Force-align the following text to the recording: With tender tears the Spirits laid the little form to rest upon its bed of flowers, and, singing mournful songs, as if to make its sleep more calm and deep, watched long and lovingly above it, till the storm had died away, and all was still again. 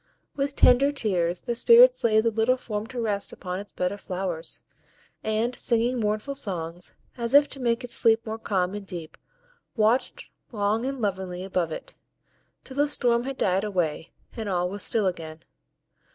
With 0.35 0.55
tender 0.55 0.91
tears 0.91 1.41
the 1.41 1.53
Spirits 1.53 2.03
laid 2.03 2.23
the 2.23 2.31
little 2.31 2.57
form 2.57 2.87
to 2.87 2.99
rest 2.99 3.31
upon 3.31 3.59
its 3.59 3.71
bed 3.71 3.91
of 3.91 4.01
flowers, 4.01 4.63
and, 5.23 5.55
singing 5.55 5.99
mournful 5.99 6.33
songs, 6.33 6.95
as 7.17 7.35
if 7.35 7.47
to 7.49 7.59
make 7.59 7.83
its 7.83 7.93
sleep 7.93 8.25
more 8.25 8.39
calm 8.39 8.73
and 8.73 8.83
deep, 8.87 9.15
watched 9.75 10.31
long 10.51 10.87
and 10.87 11.01
lovingly 11.03 11.43
above 11.43 11.71
it, 11.71 11.97
till 12.63 12.77
the 12.77 12.87
storm 12.87 13.25
had 13.25 13.37
died 13.37 13.63
away, 13.63 14.11
and 14.35 14.49
all 14.49 14.71
was 14.71 14.81
still 14.81 15.05
again. 15.05 15.41